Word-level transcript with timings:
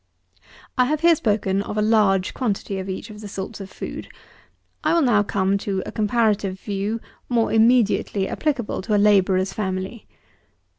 80. 0.39 0.43
I 0.79 0.85
have 0.85 1.01
here 1.01 1.15
spoken 1.15 1.61
of 1.61 1.77
a 1.77 1.81
large 1.83 2.33
quantity 2.33 2.79
of 2.79 2.89
each 2.89 3.11
of 3.11 3.21
the 3.21 3.27
sorts 3.27 3.61
of 3.61 3.69
food. 3.69 4.07
I 4.83 4.95
will 4.95 5.03
now 5.03 5.21
come 5.21 5.59
to 5.59 5.83
a 5.85 5.91
comparative 5.91 6.59
view, 6.59 6.99
more 7.29 7.53
immediately 7.53 8.27
applicable 8.27 8.81
to 8.81 8.95
a 8.95 8.97
labourer's 8.97 9.53
family. 9.53 10.07